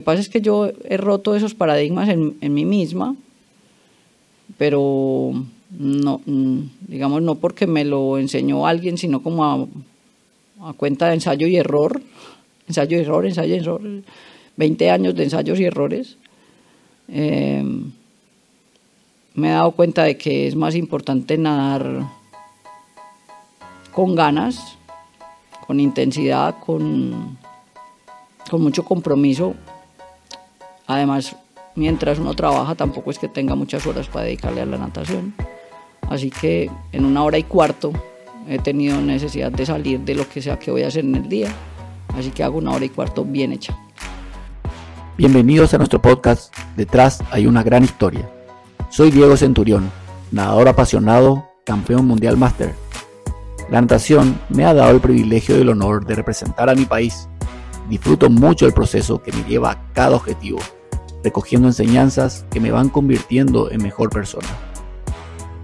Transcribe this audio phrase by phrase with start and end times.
[0.00, 3.14] Lo que pasa es que yo he roto esos paradigmas en, mí misma,
[4.56, 5.30] pero
[5.78, 9.66] no, mm, digamos, no porque me lo enseñó alguien, sino como a,
[10.66, 12.00] a cuenta de ensayo y error,
[12.66, 13.82] ensayo y error, ensayo y error,
[14.56, 16.16] 20 años de ensayos y errores.
[17.08, 17.62] Eh,
[19.34, 22.08] me he dado cuenta de que es más importante nadar
[23.92, 24.78] con ganas,
[25.66, 27.36] con intensidad, con,
[28.50, 29.56] con mucho compromiso.
[30.90, 31.36] Además,
[31.76, 35.32] mientras uno trabaja, tampoco es que tenga muchas horas para dedicarle a la natación.
[36.08, 37.92] Así que en una hora y cuarto
[38.48, 41.28] he tenido necesidad de salir de lo que sea que voy a hacer en el
[41.28, 41.46] día.
[42.16, 43.78] Así que hago una hora y cuarto bien hecha.
[45.16, 48.28] Bienvenidos a nuestro podcast Detrás hay una gran historia.
[48.88, 49.92] Soy Diego Centurión,
[50.32, 52.74] nadador apasionado, campeón mundial máster.
[53.70, 57.28] La natación me ha dado el privilegio y el honor de representar a mi país.
[57.88, 60.58] Disfruto mucho el proceso que me lleva a cada objetivo,
[61.22, 64.48] recogiendo enseñanzas que me van convirtiendo en mejor persona.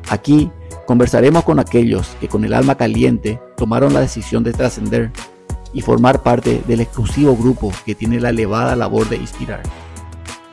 [0.09, 0.51] Aquí
[0.87, 5.11] conversaremos con aquellos que con el alma caliente tomaron la decisión de trascender
[5.73, 9.63] y formar parte del exclusivo grupo que tiene la elevada labor de inspirar.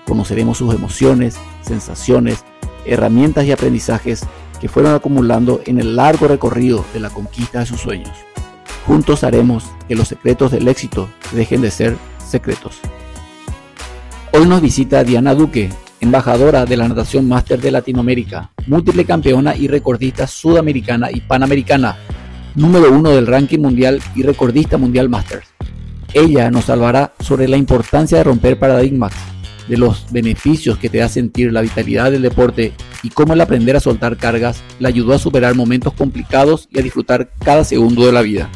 [0.05, 2.43] Conoceremos sus emociones, sensaciones,
[2.85, 4.25] herramientas y aprendizajes
[4.59, 8.11] que fueron acumulando en el largo recorrido de la conquista de sus sueños.
[8.87, 12.79] Juntos haremos que los secretos del éxito dejen de ser secretos.
[14.35, 15.69] Hoy nos visita Diana Duque,
[16.01, 21.99] embajadora de la natación máster de Latinoamérica, múltiple campeona y recordista sudamericana y panamericana,
[22.55, 25.45] número uno del ranking mundial y recordista mundial Masters.
[26.15, 29.13] Ella nos hablará sobre la importancia de romper paradigmas,
[29.67, 32.73] de los beneficios que te da sentir la vitalidad del deporte
[33.03, 36.81] y cómo el aprender a soltar cargas le ayudó a superar momentos complicados y a
[36.81, 38.49] disfrutar cada segundo de la vida.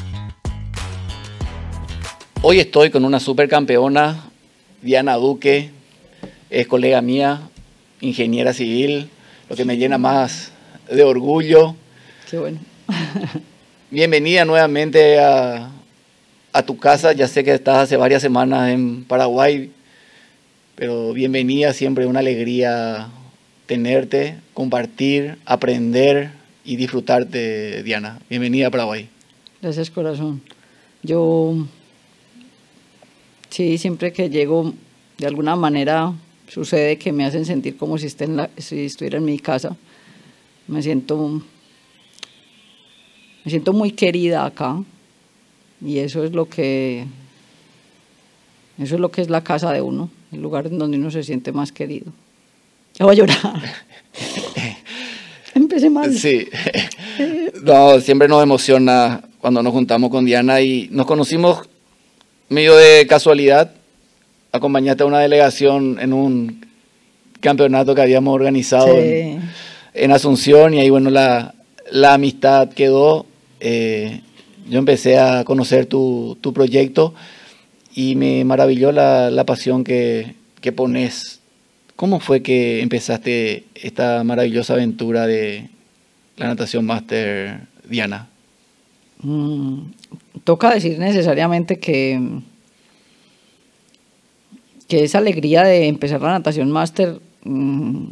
[2.42, 4.27] Hoy estoy con una supercampeona,
[4.88, 5.70] Diana Duque,
[6.50, 7.42] es colega mía,
[8.00, 9.10] ingeniera civil,
[9.50, 10.54] lo que me llena más
[10.90, 11.76] de orgullo.
[12.32, 12.60] Qué bueno.
[13.92, 15.72] Bienvenida nuevamente a,
[16.54, 17.12] a, tu casa.
[17.12, 19.72] Ya sé que estás hace varias semanas en Paraguay,
[20.76, 23.10] pero bienvenida, siempre una alegría
[23.66, 26.30] tenerte, compartir, aprender
[26.64, 28.22] y disfrutarte, Diana.
[28.30, 29.10] Bienvenida a Paraguay.
[29.62, 30.42] Gracias, corazón.
[31.04, 31.68] Yo,
[33.50, 34.74] sí, siempre que llego,
[35.18, 36.14] de alguna manera
[36.48, 39.76] sucede que me hacen sentir como si, esté en la, si estuviera en mi casa.
[40.68, 41.42] Me siento,
[43.44, 44.82] me siento muy querida acá
[45.82, 47.06] y eso es lo que
[48.80, 51.24] eso es lo que es la casa de uno, el lugar en donde uno se
[51.24, 52.12] siente más querido.
[52.94, 53.62] Ya voy a llorar.
[55.56, 56.16] Empecé mal.
[56.16, 56.48] Sí.
[57.64, 61.67] No, siempre nos emociona cuando nos juntamos con Diana y nos conocimos
[62.50, 63.72] medio de casualidad
[64.52, 66.66] acompañaste a una delegación en un
[67.40, 69.02] campeonato que habíamos organizado sí.
[69.02, 69.52] en,
[69.94, 71.54] en, Asunción y ahí, bueno, la,
[71.92, 73.26] la amistad quedó.
[73.60, 74.22] Eh,
[74.70, 77.14] yo empecé a conocer tu, tu, proyecto
[77.96, 81.40] y me maravilló la, la pasión que, que, pones.
[81.96, 85.70] ¿Cómo fue que empezaste esta maravillosa aventura de
[86.36, 88.28] la natación máster, Diana?
[89.20, 89.80] Mm,
[90.48, 92.40] toca decir necesariamente que
[94.88, 98.06] que esa alegría de empezar la natación máster mmm,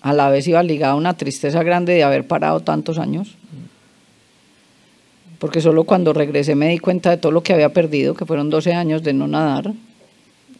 [0.00, 3.34] a la vez iba ligada a una tristeza grande de haber parado tantos años.
[5.40, 8.48] Porque solo cuando regresé me di cuenta de todo lo que había perdido, que fueron
[8.48, 9.72] 12 años de no nadar.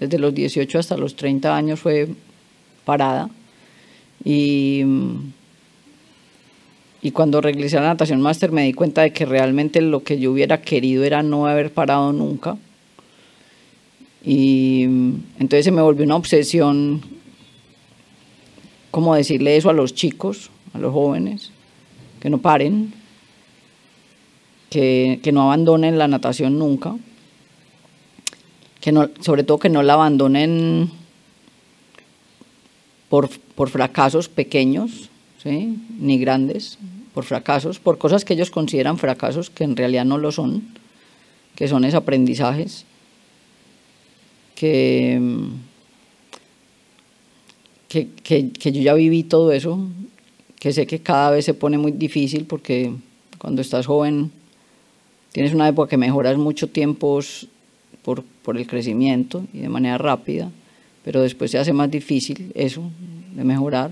[0.01, 2.09] Desde los 18 hasta los 30 años fue
[2.85, 3.31] parada.
[4.25, 4.85] Y,
[7.05, 10.21] y cuando regresé a la natación máster me di cuenta de que realmente lo que
[10.21, 12.57] yo hubiera querido era no haber parado nunca.
[14.25, 17.03] Y entonces se me volvió una obsesión,
[18.93, 21.51] como decirle eso a los chicos, a los jóvenes,
[22.21, 22.95] que no paren,
[24.71, 26.95] que, que no abandonen la natación nunca,
[28.81, 30.89] que no, sobre todo que no la abandonen
[33.09, 35.11] por, por fracasos pequeños,
[35.43, 35.79] ¿sí?
[35.99, 36.79] ni grandes,
[37.15, 40.63] por fracasos, por cosas que ellos consideran fracasos que en realidad no lo son,
[41.55, 42.85] que son esos aprendizajes
[44.55, 45.21] que,
[47.89, 49.79] que, que, que, yo ya viví todo eso,
[50.59, 52.93] que sé que cada vez se pone muy difícil porque
[53.39, 54.31] cuando estás joven
[55.33, 57.49] tienes una época que mejoras mucho tiempos
[58.03, 60.51] por, por el crecimiento y de manera rápida,
[61.05, 62.83] pero después se hace más difícil eso
[63.35, 63.91] de mejorar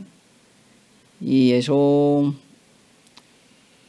[1.20, 2.34] y eso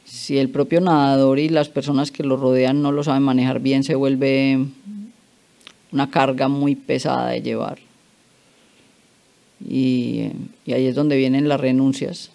[0.05, 3.83] si el propio nadador y las personas que lo rodean no lo saben manejar bien
[3.83, 4.59] se vuelve
[5.91, 7.79] una carga muy pesada de llevar.
[9.67, 10.29] Y,
[10.67, 12.31] ahí es donde vienen las renuncias.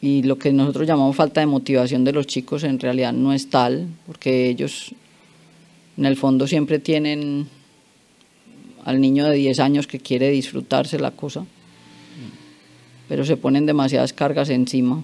[0.00, 3.48] Y lo que nosotros llamamos falta de motivación de los chicos en realidad no es
[3.48, 4.94] tal, porque ellos
[5.96, 7.48] en el fondo siempre tienen
[8.84, 11.46] al niño de 10 años que quiere disfrutarse la cosa,
[13.08, 15.02] pero se ponen demasiadas cargas encima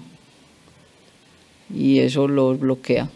[1.73, 3.09] y eso los bloquea.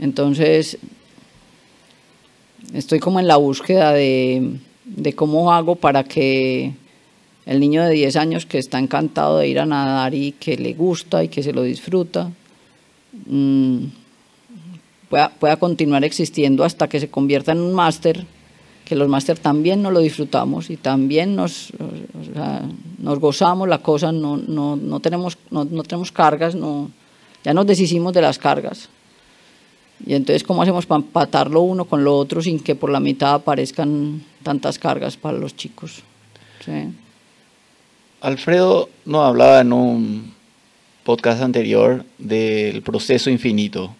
[0.00, 0.78] Entonces,
[2.72, 6.72] estoy como en la búsqueda de, de cómo hago para que
[7.46, 10.74] el niño de 10 años que está encantado de ir a nadar y que le
[10.74, 12.30] gusta y que se lo disfruta,
[13.26, 13.84] mmm,
[15.08, 18.26] pueda, pueda, continuar existiendo hasta que se convierta en un máster,
[18.88, 21.74] que los máster también no lo disfrutamos y también nos,
[22.98, 26.90] nos gozamos la cosa, no, no, no, tenemos, no, no tenemos cargas, no,
[27.44, 28.88] ya nos deshicimos de las cargas.
[30.06, 33.34] Y entonces, ¿cómo hacemos para empatarlo uno con lo otro sin que por la mitad
[33.34, 36.02] aparezcan tantas cargas para los chicos?
[36.64, 36.88] ¿Sí?
[38.22, 40.34] Alfredo nos hablaba en un
[41.04, 43.94] podcast anterior del proceso infinito.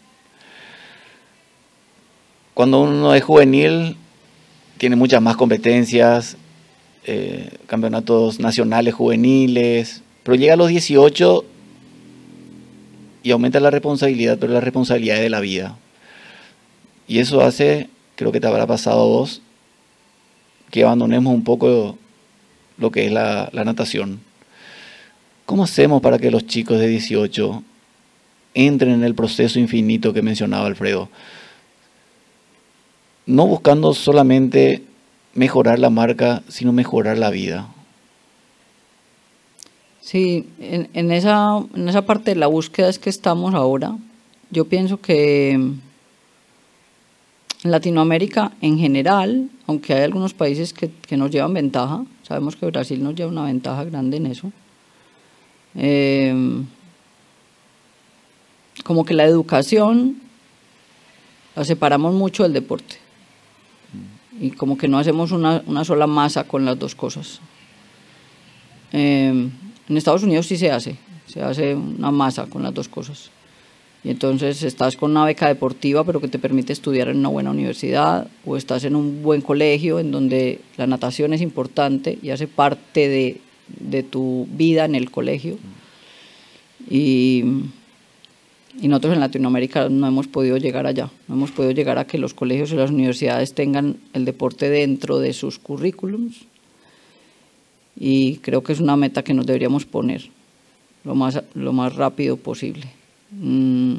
[2.55, 3.97] Cuando uno es juvenil,
[4.79, 6.37] tiene muchas más competencias,
[7.05, 11.45] eh, campeonatos nacionales juveniles, pero llega a los 18
[13.25, 15.77] y aumenta la responsabilidad, pero la responsabilidad es de la vida.
[17.07, 19.43] Y eso hace, creo que te habrá pasado a vos,
[20.71, 21.99] que abandonemos un poco
[22.77, 24.21] lo que es la, la natación.
[25.45, 27.65] ¿Cómo hacemos para que los chicos de 18
[28.55, 31.09] entren en el proceso infinito que mencionaba Alfredo?
[33.29, 34.85] No buscando solamente
[35.35, 37.69] mejorar la marca, sino mejorar la vida.
[40.01, 43.99] Sí, en, esa, en esa parte de la búsqueda es que estamos ahora.
[44.51, 45.83] Yo pienso que en
[47.65, 53.05] Latinoamérica en general, aunque hay algunos países que, que nos llevan ventaja, sabemos que Brasil
[53.05, 54.51] nos lleva una ventaja grande en eso,
[55.75, 56.35] eh,
[58.85, 60.17] como que la educación
[61.55, 63.08] la separamos mucho del deporte
[64.41, 67.41] y como que no hacemos una, una sola masa con las dos cosas.
[68.93, 69.49] Eh,
[69.89, 70.97] en Estados Unidos sí se hace,
[71.27, 73.31] se hace una masa con las dos cosas.
[74.05, 77.51] Y entonces estás con una beca deportiva, pero que te permite estudiar en una buena
[77.51, 82.47] universidad, o estás en un buen colegio en donde la natación es importante y hace
[82.47, 83.41] parte de,
[83.81, 85.59] de tu vida en el colegio.
[86.89, 87.45] Y,
[88.81, 92.19] y nosotros en Latinoamérica no hemos podido llegar allá, no hemos podido llegar a que
[92.19, 96.37] los colegios y las universidades tengan el deporte dentro de sus currículums.
[97.99, 100.31] Y creo que es una meta que nos deberíamos poner
[101.05, 102.87] lo más, lo más rápido posible.
[103.33, 103.97] Mm,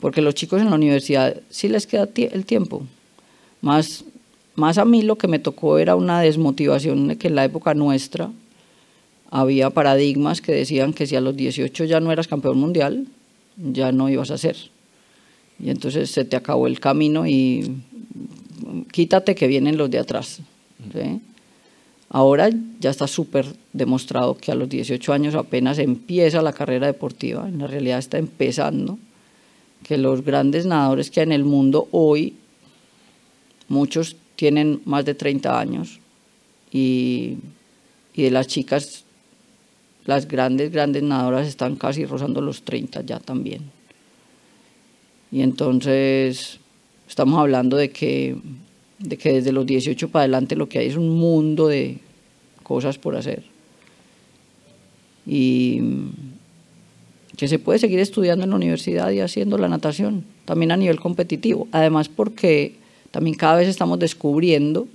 [0.00, 2.82] porque los chicos en la universidad sí les queda el tiempo.
[3.62, 4.04] Más,
[4.56, 7.72] más a mí lo que me tocó era una desmotivación de que en la época
[7.72, 8.30] nuestra
[9.30, 13.06] había paradigmas que decían que si a los 18 ya no eras campeón mundial,
[13.56, 14.56] ya no ibas a ser.
[15.58, 17.76] Y entonces se te acabó el camino y
[18.90, 20.40] quítate que vienen los de atrás.
[22.08, 27.48] Ahora ya está súper demostrado que a los 18 años apenas empieza la carrera deportiva,
[27.48, 28.98] en la realidad está empezando,
[29.82, 32.34] que los grandes nadadores que hay en el mundo hoy,
[33.68, 36.00] muchos tienen más de 30 años
[36.70, 37.38] y,
[38.14, 39.01] y de las chicas,
[40.04, 43.62] las grandes, grandes nadadoras están casi rozando los 30 ya también.
[45.30, 46.58] Y entonces
[47.08, 48.36] estamos hablando de que
[49.02, 51.98] de que desde los 18 para adelante lo que hay es un mundo de
[52.62, 53.42] cosas por hacer.
[55.26, 55.80] Y
[57.36, 61.00] que se puede seguir estudiando en la universidad y haciendo la natación, también a nivel
[61.00, 61.66] competitivo.
[61.72, 62.76] Además porque
[63.10, 64.86] también cada vez estamos descubriendo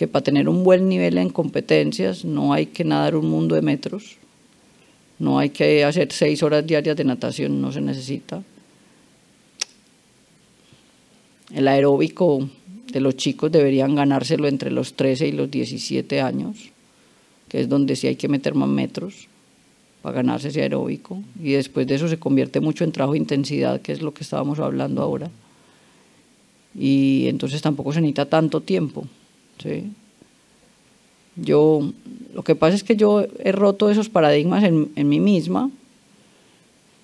[0.00, 3.60] que para tener un buen nivel en competencias no hay que nadar un mundo de
[3.60, 4.16] metros,
[5.18, 8.42] no hay que hacer seis horas diarias de natación, no se necesita.
[11.52, 12.48] El aeróbico
[12.90, 16.70] de los chicos deberían ganárselo entre los 13 y los 17 años,
[17.50, 19.28] que es donde sí hay que meter más metros
[20.00, 21.22] para ganarse ese aeróbico.
[21.38, 24.24] Y después de eso se convierte mucho en trabajo de intensidad, que es lo que
[24.24, 25.30] estábamos hablando ahora.
[26.74, 29.06] Y entonces tampoco se necesita tanto tiempo.
[29.62, 29.92] ¿Sí?
[31.36, 31.92] Yo,
[32.34, 35.70] lo que pasa es que yo he roto esos paradigmas en, en mí misma,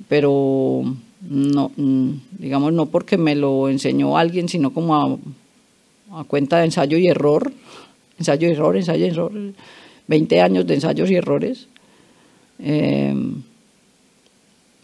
[0.08, 0.82] pero
[1.22, 5.18] no, mm, digamos, no porque me lo enseñó alguien, sino como
[6.12, 7.52] a cuenta de ensayo y error,
[8.18, 9.32] ensayo y error, ensayo y error,
[10.06, 11.68] 20 años de ensayos y errores,
[12.58, 13.14] eh,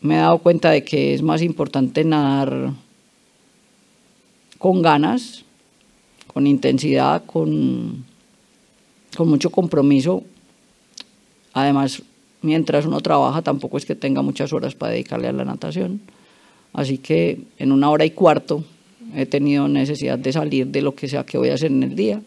[0.01, 2.73] me he dado cuenta de que es más importante nadar
[4.59, 5.45] con ganas,
[6.33, 8.05] con intensidad, con,
[9.17, 10.25] con mucho compromiso.
[11.53, 12.03] Además,
[12.41, 16.01] mientras uno trabaja, tampoco es que tenga muchas horas para dedicarle a la natación.
[16.73, 18.65] Así que en una hora y cuarto
[19.15, 21.95] he tenido necesidad de salir de lo que sea que voy a hacer en el
[21.95, 22.23] día.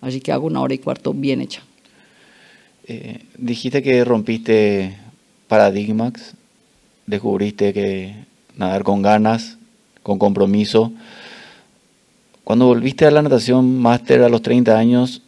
[0.00, 1.62] Así que hago una hora y cuarto bien hecha.
[2.86, 4.96] Eh, dijiste que rompiste
[5.48, 6.34] paradigmas,
[7.06, 8.14] descubriste que
[8.56, 9.56] nadar con ganas,
[10.02, 10.92] con compromiso.
[12.44, 15.22] Cuando volviste a la natación máster a los 30 años,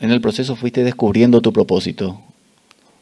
[0.00, 2.20] en el proceso fuiste descubriendo tu propósito.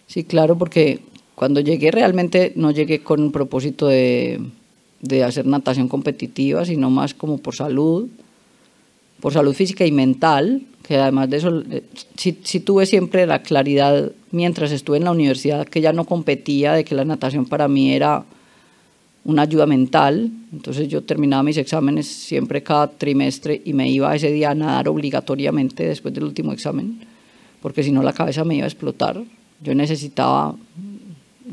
[0.07, 1.01] Sí, claro, porque
[1.35, 4.41] cuando llegué realmente no llegué con un propósito de,
[5.01, 8.09] de hacer natación competitiva, sino más como por salud,
[9.21, 11.85] por salud física y mental, que además de eso, eh,
[12.17, 16.73] sí, sí, tuve siempre la claridad mientras estuve en la universidad que ya no competía,
[16.73, 18.25] de que la natación para mí era
[19.31, 20.31] una ayuda mental.
[20.53, 24.89] Entonces yo terminaba mis exámenes siempre cada trimestre y me iba ese día a nadar
[24.89, 27.01] obligatoriamente después del último examen,
[27.63, 29.23] porque si no la cabeza me iba a explotar.
[29.63, 30.55] Yo necesitaba,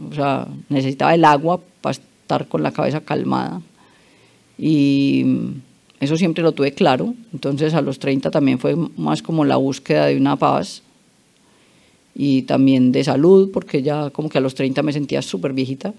[0.09, 3.61] o sea, necesitaba el agua para estar con la cabeza calmada.
[4.57, 5.25] Y
[5.99, 7.13] eso siempre lo tuve claro.
[7.33, 10.81] Entonces a los 30 también fue más como la búsqueda de una paz
[12.19, 15.93] y también de salud, porque ya como que a los 30 me sentía súper viejita.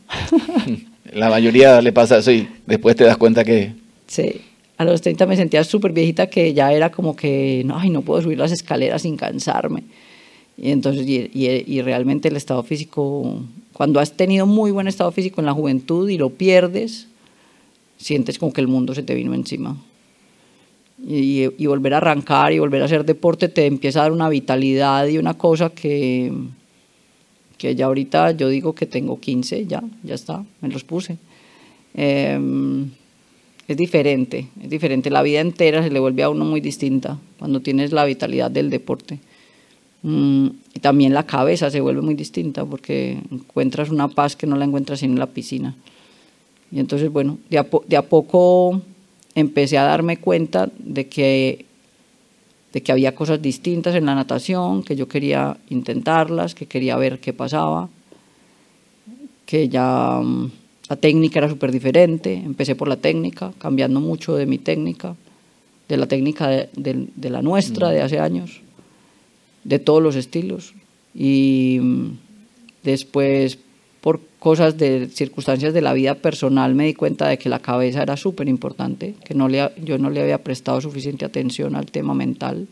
[1.12, 3.72] La mayoría le pasa eso y después te das cuenta que...
[4.08, 4.40] Sí,
[4.78, 8.02] a los 30 me sentía súper viejita que ya era como que, no, ay, no
[8.02, 9.84] puedo subir las escaleras sin cansarme.
[10.56, 13.40] Y entonces, y, y, realmente el estado físico,
[13.72, 17.06] cuando has tenido muy buen estado físico en la juventud y lo pierdes,
[17.96, 19.76] sientes como que el mundo se te vino encima.
[21.06, 24.28] Y, y, volver a arrancar y volver a hacer deporte te empieza a dar una
[24.28, 26.32] vitalidad y una cosa que,
[27.56, 31.18] que ya ahorita yo digo que tengo 15, ya, ya está, me los puse.
[31.94, 32.90] Em,
[33.66, 35.10] es diferente, es diferente.
[35.10, 38.70] La vida entera se le vuelve a uno muy distinta cuando tienes la vitalidad del
[38.70, 39.18] deporte.
[40.02, 44.56] Mm, y también la cabeza se vuelve muy distinta porque encuentras una paz que no
[44.56, 45.74] la encuentras en la piscina.
[46.70, 48.80] Y entonces, bueno, de a, de a poco
[49.38, 51.64] empecé a darme cuenta de que
[52.72, 57.18] de que había cosas distintas en la natación, que yo quería intentarlas, que quería ver
[57.18, 57.88] qué pasaba,
[59.46, 60.50] que ya mm,
[60.90, 65.16] la técnica era súper diferente, empecé por la técnica, cambiando mucho de mi técnica,
[65.88, 68.60] de la técnica de, de, la nuestra de hace años,
[69.64, 70.74] de todos los estilos,
[71.14, 72.10] y mm,
[72.84, 73.58] después
[74.38, 78.16] cosas de circunstancias de la vida personal me di cuenta de que la cabeza era
[78.16, 82.68] súper importante, que no le, yo no le había prestado suficiente atención al tema mental,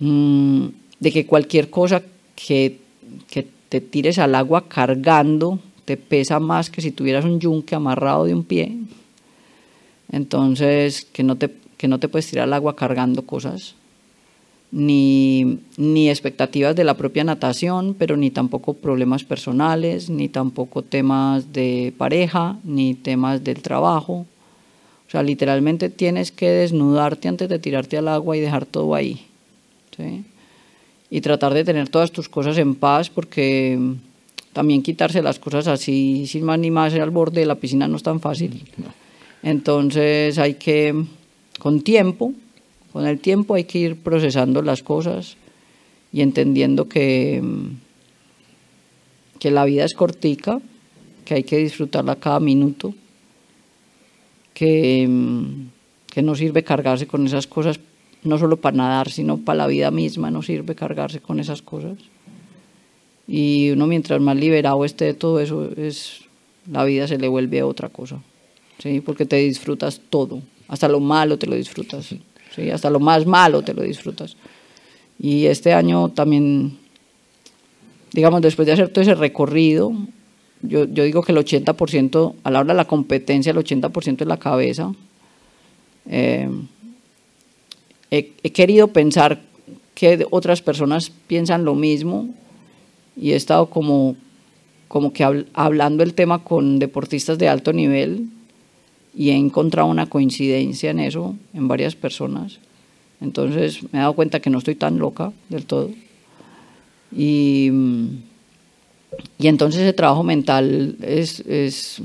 [0.00, 0.66] mm,
[1.00, 2.02] de que cualquier cosa
[2.36, 2.78] que,
[3.30, 8.24] que te tires al agua cargando te pesa más que si tuvieras un yunque amarrado
[8.24, 8.76] de un pie.
[10.10, 13.74] Entonces, que no te, que no te puedes tirar al agua cargando cosas
[14.74, 21.52] ni, ni expectativas de la propia natación, pero ni tampoco problemas personales, ni tampoco temas
[21.52, 24.26] de pareja, ni temas del trabajo.
[25.06, 29.24] O sea, literalmente tienes que desnudarte antes de tirarte al agua y dejar todo ahí.
[29.96, 30.24] ¿sí?
[31.08, 33.78] Y tratar de tener todas tus cosas en paz porque
[34.52, 37.96] también quitarse las cosas así sin más ni más al borde de la piscina no
[37.96, 38.64] es tan fácil.
[39.44, 41.04] Entonces hay que,
[41.60, 42.32] con tiempo,
[42.94, 45.36] con el tiempo hay que ir procesando las cosas
[46.12, 47.42] y entendiendo que,
[49.40, 50.60] que la vida es cortica,
[51.24, 52.94] que hay que disfrutarla cada minuto,
[54.54, 55.10] que,
[56.06, 57.80] que no sirve cargarse con esas cosas,
[58.22, 61.98] no solo para nadar, sino para la vida misma, no sirve cargarse con esas cosas.
[63.26, 66.20] Y uno mientras más liberado esté de todo eso, es,
[66.70, 68.22] la vida se le vuelve otra cosa,
[68.78, 69.00] ¿sí?
[69.00, 72.14] porque te disfrutas todo, hasta lo malo te lo disfrutas.
[72.54, 72.70] ¿Sí?
[72.70, 74.36] hasta lo más malo te lo disfrutas.
[75.18, 76.78] Y este año también,
[78.12, 79.92] digamos, después de hacer todo ese recorrido,
[80.62, 84.26] yo, yo digo que el 80%, a la hora de la competencia, el 80% es
[84.26, 84.92] la cabeza.
[86.06, 86.48] Eh,
[88.10, 89.40] he, querido pensar
[89.94, 92.28] que otras personas piensan lo mismo
[93.16, 94.16] y he estado como,
[94.88, 98.28] como que hablando el tema con deportistas de alto nivel
[99.14, 102.58] y he encontrado una coincidencia en eso, en varias personas.
[103.20, 105.90] Entonces me he dado cuenta que no estoy tan loca del todo.
[107.16, 107.70] Y,
[109.38, 112.02] y entonces el trabajo mental es, es,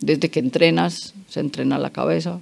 [0.00, 2.40] desde que entrenas, se entrena la cabeza.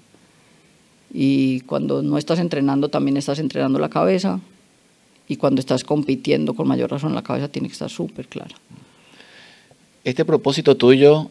[1.13, 4.39] Y cuando no estás entrenando, también estás entrenando la cabeza.
[5.27, 8.55] Y cuando estás compitiendo, con mayor razón, la cabeza tiene que estar súper clara.
[10.05, 11.31] Este propósito tuyo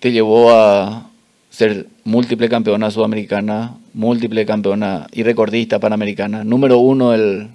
[0.00, 1.10] te llevó a
[1.50, 7.48] ser múltiple campeona sudamericana, múltiple campeona y recordista panamericana, número uno del,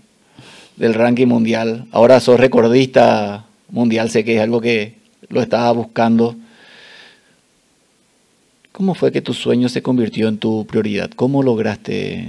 [0.75, 1.86] del ranking mundial.
[1.91, 4.95] Ahora sos recordista mundial, sé que es algo que
[5.29, 6.36] lo estaba buscando.
[8.71, 11.12] ¿Cómo fue que tu sueño se convirtió en tu prioridad?
[11.12, 12.27] ¿Cómo lograste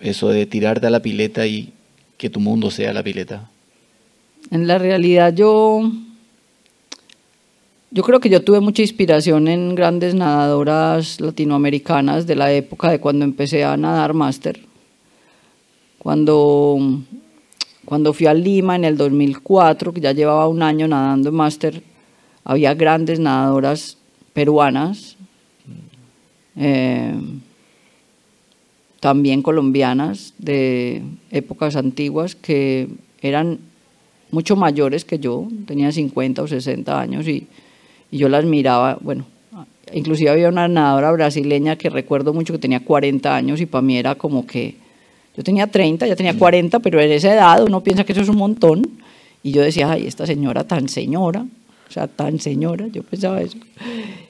[0.00, 1.72] eso de tirarte a la pileta y
[2.18, 3.48] que tu mundo sea la pileta?
[4.50, 5.90] En la realidad yo
[7.92, 13.00] yo creo que yo tuve mucha inspiración en grandes nadadoras latinoamericanas de la época de
[13.00, 14.60] cuando empecé a nadar máster.
[15.98, 16.78] Cuando,
[17.84, 21.82] cuando fui a Lima en el 2004, que ya llevaba un año nadando máster,
[22.44, 23.98] había grandes nadadoras
[24.34, 25.16] peruanas,
[26.56, 27.14] eh,
[29.00, 32.88] también colombianas de épocas antiguas que
[33.20, 33.58] eran
[34.30, 37.48] mucho mayores que yo, tenía 50 o 60 años y
[38.10, 39.26] y yo las miraba, bueno,
[39.92, 43.96] inclusive había una nadadora brasileña que recuerdo mucho que tenía 40 años y para mí
[43.96, 44.76] era como que
[45.36, 48.28] yo tenía 30, ya tenía 40, pero en esa edad uno piensa que eso es
[48.28, 48.82] un montón
[49.42, 51.46] y yo decía, ay, esta señora tan señora,
[51.88, 53.58] o sea, tan señora, yo pensaba eso,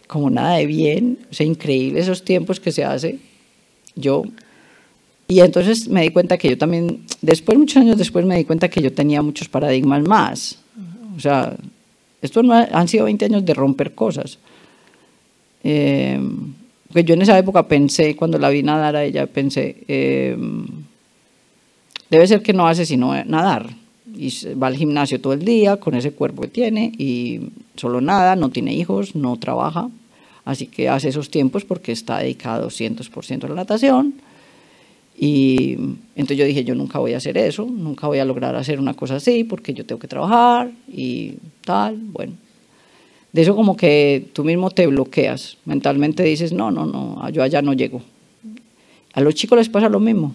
[0.06, 3.18] como nada de bien, o sea, increíble esos tiempos que se hace.
[3.96, 4.22] Yo
[5.30, 8.68] y entonces me di cuenta que yo también, después, muchos años después, me di cuenta
[8.68, 10.58] que yo tenía muchos paradigmas más.
[11.16, 11.56] O sea,
[12.22, 14.38] esto no han sido 20 años de romper cosas.
[15.62, 16.20] Eh,
[16.88, 20.36] porque yo en esa época pensé, cuando la vi nadar a ella, pensé, eh,
[22.10, 23.70] debe ser que no hace sino nadar.
[24.16, 28.34] Y va al gimnasio todo el día con ese cuerpo que tiene y solo nada,
[28.34, 29.88] no tiene hijos, no trabaja.
[30.44, 34.14] Así que hace esos tiempos porque está dedicado 200% a la natación
[35.22, 35.76] y
[36.16, 38.94] entonces yo dije, yo nunca voy a hacer eso, nunca voy a lograr hacer una
[38.94, 42.32] cosa así porque yo tengo que trabajar y tal, bueno.
[43.30, 47.60] De eso como que tú mismo te bloqueas, mentalmente dices, no, no, no, yo allá
[47.60, 48.00] no llego.
[49.12, 50.34] A los chicos les pasa lo mismo.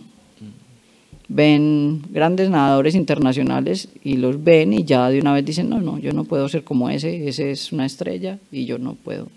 [1.30, 5.98] Ven grandes nadadores internacionales y los ven y ya de una vez dicen, no, no,
[5.98, 9.30] yo no puedo ser como ese, ese es una estrella y yo no puedo.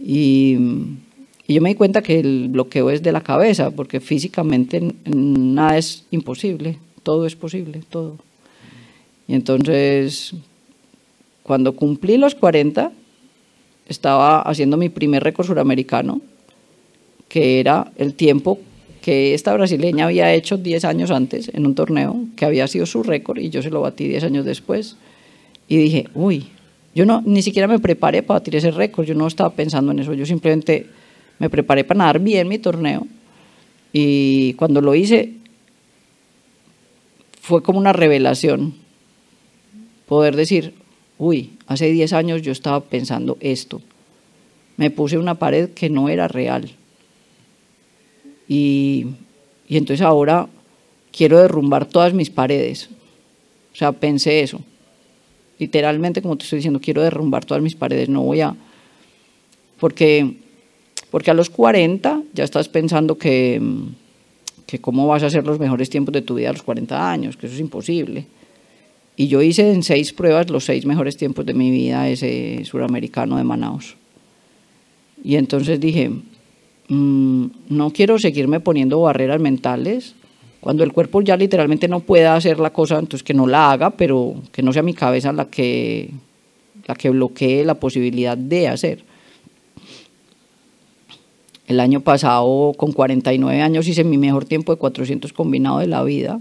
[0.00, 0.56] Y
[1.48, 5.78] y yo me di cuenta que el bloqueo es de la cabeza, porque físicamente nada
[5.78, 8.18] es imposible, todo es posible, todo.
[9.26, 10.34] Y entonces,
[11.42, 12.92] cuando cumplí los 40,
[13.88, 16.20] estaba haciendo mi primer récord suramericano,
[17.30, 18.58] que era el tiempo
[19.00, 23.02] que esta brasileña había hecho 10 años antes en un torneo, que había sido su
[23.02, 24.96] récord, y yo se lo batí 10 años después.
[25.66, 26.48] Y dije, uy,
[26.94, 30.00] yo no, ni siquiera me preparé para batir ese récord, yo no estaba pensando en
[30.00, 30.97] eso, yo simplemente
[31.38, 33.06] me preparé para nadar bien mi torneo
[33.92, 35.34] y cuando lo hice
[37.40, 38.74] fue como una revelación
[40.06, 40.74] poder decir,
[41.18, 43.80] uy, hace 10 años yo estaba pensando esto.
[44.76, 46.70] Me puse una pared que no era real.
[48.46, 49.06] Y,
[49.66, 50.48] y entonces ahora
[51.10, 52.88] quiero derrumbar todas mis paredes.
[53.72, 54.60] O sea, pensé eso.
[55.58, 58.08] Literalmente, como te estoy diciendo, quiero derrumbar todas mis paredes.
[58.08, 58.54] No voy a...
[59.80, 60.36] Porque
[61.10, 63.60] porque a los 40 ya estás pensando que,
[64.66, 67.36] que cómo vas a hacer los mejores tiempos de tu vida a los 40 años,
[67.36, 68.26] que eso es imposible.
[69.16, 73.36] Y yo hice en seis pruebas los seis mejores tiempos de mi vida ese suramericano
[73.36, 73.96] de Manaus.
[75.24, 76.10] Y entonces dije,
[76.88, 80.14] mm, no quiero seguirme poniendo barreras mentales.
[80.60, 83.90] Cuando el cuerpo ya literalmente no pueda hacer la cosa, entonces que no la haga,
[83.90, 86.10] pero que no sea mi cabeza la que,
[86.86, 89.02] la que bloquee la posibilidad de hacer.
[91.68, 96.02] El año pasado, con 49 años, hice mi mejor tiempo de 400 combinado de la
[96.02, 96.40] vida.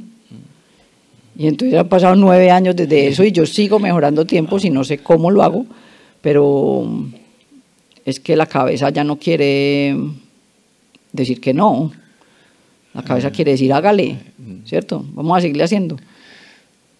[1.37, 4.85] Y entonces han pasado nueve años desde eso y yo sigo mejorando tiempos y no
[4.85, 5.65] sé cómo lo hago,
[6.21, 6.87] pero
[8.05, 9.97] es que la cabeza ya no quiere
[11.11, 11.91] decir que no.
[12.93, 14.17] La cabeza quiere decir hágale,
[14.63, 15.05] ¿cierto?
[15.11, 15.97] Vamos a seguirle haciendo.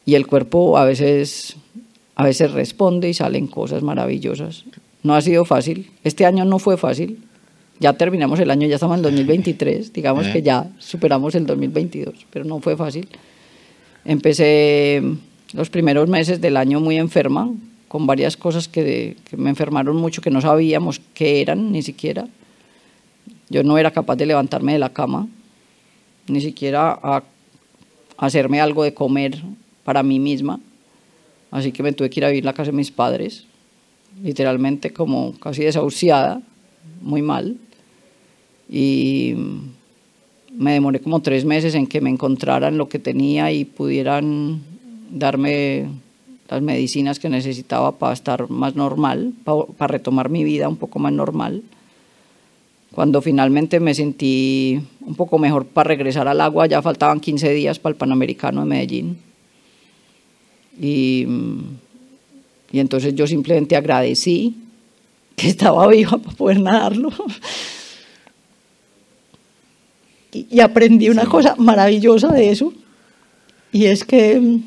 [0.06, 1.56] Y el cuerpo a veces,
[2.16, 4.66] a veces responde y salen cosas maravillosas.
[5.02, 5.92] No ha sido fácil.
[6.04, 7.20] Este año no fue fácil
[7.80, 12.46] ya terminamos el año, ya estamos en 2023, digamos que ya superamos el 2022, pero
[12.46, 13.08] no fue fácil.
[14.06, 15.02] Empecé
[15.54, 17.52] los primeros meses del año muy enferma,
[17.88, 22.28] con varias cosas que, me enfermaron mucho, que no sabíamos qué eran ni siquiera.
[23.50, 25.28] Yo no era capaz de levantarme de la cama,
[26.28, 27.24] ni siquiera a
[28.18, 29.42] hacerme algo de comer
[29.86, 30.60] para mí misma.
[31.50, 33.46] Así que me tuve que ir a vivir a la casa de mis padres,
[34.22, 36.42] literalmente como casi desahuciada,
[37.02, 37.58] muy mal
[38.70, 39.36] y
[40.58, 44.62] me demoré como tres meses en que me encontraran lo que tenía y pudieran
[45.12, 45.88] darme
[46.50, 51.14] las medicinas que necesitaba para estar más normal, para, retomar mi vida un poco más
[51.14, 51.64] normal.
[52.94, 57.80] Cuando finalmente me sentí un poco mejor para regresar al agua, ya faltaban 15 días
[57.80, 59.18] para el Panamericano de Medellín.
[60.80, 61.28] Y,
[62.72, 64.56] y entonces yo simplemente agradecí
[65.36, 67.12] que estaba viva para poder nadarlo.
[70.50, 72.74] Y, aprendí una cosa maravillosa de eso,
[73.72, 74.60] y es que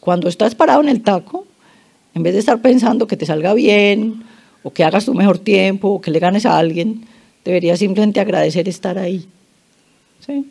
[0.00, 1.46] cuando estás parado en el taco,
[2.14, 4.24] en vez de estar pensando que te salga bien,
[4.62, 7.04] o que hagas tu mejor tiempo, o que le ganes a alguien,
[7.44, 9.26] deberías simplemente agradecer estar ahí.
[10.26, 10.48] ¿sí?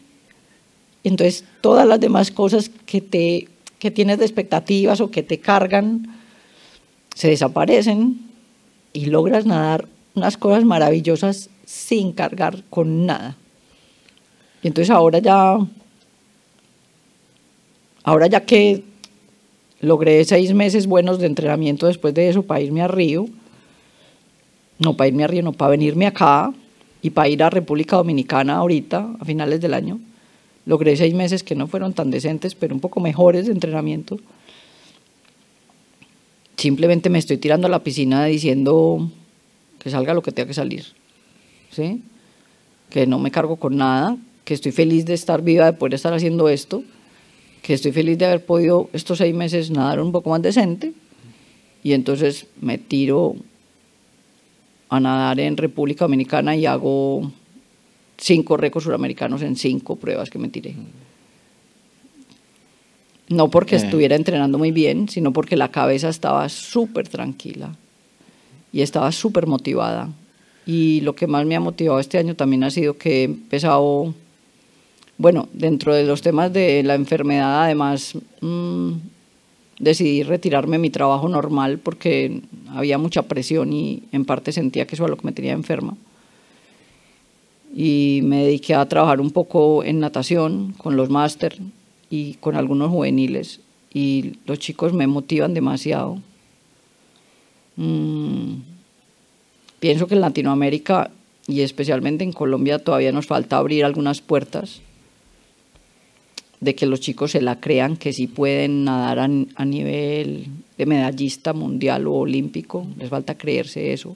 [1.04, 3.48] Entonces, todas las demás cosas que, te,
[3.80, 6.16] que tienes de expectativas o que te cargan,
[7.16, 8.20] se desaparecen
[8.94, 13.36] y logras nadar unas cosas maravillosas sin cargar con nada.
[14.64, 15.58] Y entonces ahora ya,
[18.04, 18.86] ahora ya que
[19.82, 23.26] logré seis meses buenos de entrenamiento después de eso para irme a Río,
[24.80, 26.54] no para irme a Río, no para venirme acá
[27.02, 30.00] y para ir a República Dominicana ahorita, a finales del año,
[30.66, 34.18] logré seis meses que no fueron tan decentes, pero un poco mejores de entrenamiento.
[36.56, 39.12] Simplemente me estoy tirando a la piscina diciendo
[39.80, 40.86] que salga lo que tenga que salir.
[41.72, 42.02] ¿Sí?
[42.90, 46.14] Que no me cargo con nada, que estoy feliz de estar viva, de poder estar
[46.14, 46.84] haciendo esto,
[47.62, 50.94] que estoy feliz de haber podido estos seis meses nadar un poco más decente.
[51.84, 53.36] Y entonces me tiro
[54.90, 57.32] a nadar en República Dominicana y hago
[58.18, 60.76] cinco récords suramericanos en cinco pruebas que me tiré.
[63.30, 63.80] No porque Eh.
[63.80, 67.76] estuviera entrenando muy bien, sino porque la cabeza estaba súper tranquila
[68.72, 70.10] y estaba súper motivada.
[70.68, 74.14] Y lo que más me ha motivado este año también ha sido que he empezado,
[75.18, 78.92] bueno, dentro de los temas de la enfermedad, además, mm,
[79.80, 84.96] decidí retirarme de mi trabajo normal porque había mucha presión y en parte sentía que
[84.96, 85.96] eso era lo que me tenía enferma.
[87.74, 91.58] Y me dediqué a trabajar un poco en natación con los máster
[92.10, 93.62] y con algunos juveniles.
[93.94, 96.20] Y los chicos me motivan demasiado.
[97.78, 98.77] Mm,
[99.80, 101.12] pienso que en Latinoamérica
[101.48, 104.82] y especialmente en Colombia todavía nos falta abrir algunas puertas
[106.60, 110.86] de que los chicos se la crean que sí pueden nadar a, a nivel de
[110.86, 114.16] medallista mundial o olímpico, les falta creerse eso.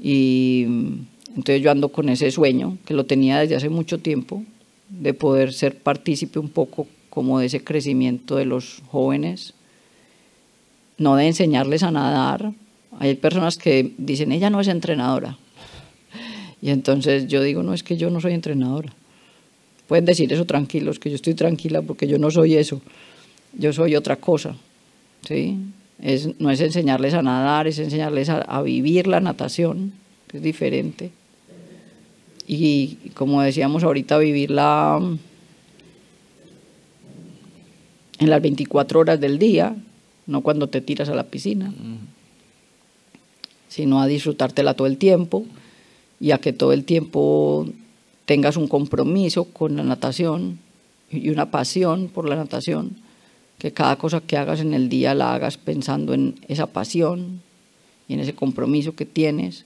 [0.00, 0.92] Y mm,
[1.36, 4.42] entonces yo ando con ese sueño, que lo tenía desde hace mucho tiempo,
[4.88, 9.54] de poder ser partícipe un poco como de ese crecimiento de los jóvenes,
[10.98, 12.52] no de enseñarles a nadar.
[12.98, 15.38] Hay personas que dicen, ella no es entrenadora.
[16.62, 18.92] Y entonces yo digo, no, es que yo no soy entrenadora.
[19.86, 22.80] Pueden decir eso tranquilos, que yo estoy tranquila porque yo no soy eso.
[23.52, 24.54] Yo soy otra cosa.
[25.26, 25.58] ¿sí?
[26.00, 29.92] Es, no es enseñarles a nadar, es enseñarles a, vivir la natación,
[30.28, 31.10] que es diferente.
[32.46, 35.00] Y como decíamos ahorita, vivirla
[38.18, 39.74] en las 24 horas del día,
[40.26, 41.72] no cuando te tiras a la piscina,
[43.70, 45.46] sino a disfrutártela todo el tiempo
[46.20, 47.66] y a que todo el tiempo
[48.26, 50.58] tengas un compromiso con la natación
[51.10, 52.96] y una pasión por la natación,
[53.58, 57.40] que cada cosa que hagas en el día la hagas pensando en esa pasión
[58.06, 59.64] y en ese compromiso que tienes.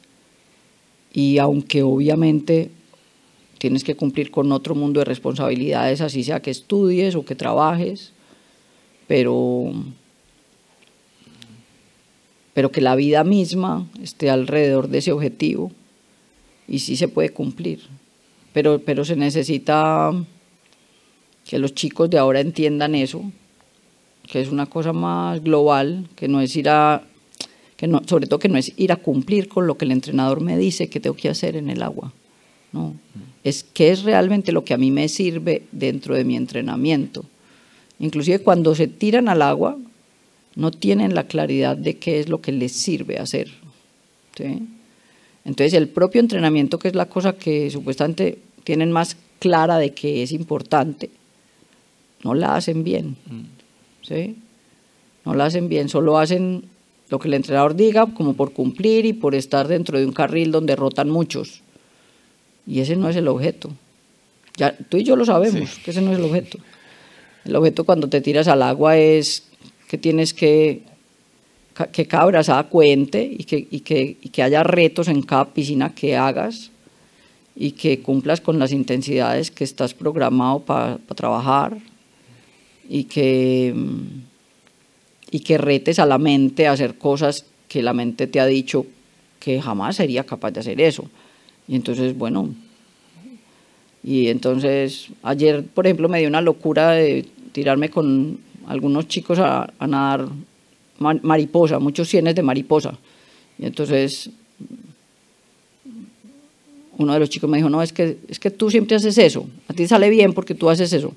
[1.13, 2.71] Y aunque obviamente
[3.59, 8.13] tienes que cumplir con otro mundo de responsabilidades, así sea que estudies o que trabajes,
[9.07, 9.73] pero,
[12.55, 15.73] pero que la vida misma esté alrededor de ese objetivo
[16.69, 17.81] y sí se puede cumplir.
[18.53, 20.13] Pero, pero se necesita
[21.45, 23.25] que los chicos de ahora entiendan eso,
[24.23, 27.03] que es una cosa más global, que no es ir a,
[27.77, 30.41] que no, sobre todo que no es ir a cumplir con lo que el entrenador
[30.41, 32.13] me dice que tengo que hacer en el agua.
[32.73, 32.95] No,
[33.43, 37.25] es qué es realmente lo que a mí me sirve dentro de mi entrenamiento.
[37.99, 39.77] Inclusive cuando se tiran al agua,
[40.57, 43.49] no tienen la claridad de qué es lo que les sirve hacer.
[44.37, 44.63] ¿sí?
[45.45, 50.23] Entonces el propio entrenamiento, que es la cosa que supuestamente tienen más clara de que
[50.23, 51.11] es importante,
[52.23, 53.17] no la hacen bien.
[54.03, 54.37] ¿sí?
[55.25, 56.65] No la hacen bien, solo hacen
[57.11, 60.51] lo que el entrenador diga como por cumplir y por estar dentro de un carril
[60.53, 61.61] donde rotan muchos.
[62.67, 63.71] Y ese no es el objeto.
[64.57, 65.83] Ya, tú y yo lo sabemos, Sí.
[65.83, 66.59] que ese no es el objeto.
[67.45, 69.49] El objeto cuando te tiras al agua es
[69.89, 70.83] que tienes que
[71.91, 75.93] que cada brazada cuente y que, y, que, y que haya retos en cada piscina
[75.93, 76.71] que hagas
[77.57, 81.77] y que cumplas con las intensidades que estás programado para trabajar
[82.89, 83.75] y que,
[85.31, 88.87] y que retes a la mente a hacer cosas que la mente te ha dicho
[89.41, 91.11] que jamás sería capaz de hacer eso.
[91.67, 92.55] Y entonces, bueno,
[94.03, 99.73] y entonces ayer, por ejemplo, me dio una locura de tirarme con algunos chicos a,
[99.87, 100.29] nadar
[100.99, 102.97] mariposa, muchos cienes de mariposa.
[103.59, 104.31] Y entonces
[106.97, 109.47] uno de los chicos me dijo, no, es que, es que tú siempre haces eso,
[109.69, 111.13] a ti sale bien porque tú haces eso.